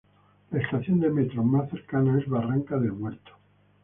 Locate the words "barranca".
2.27-2.75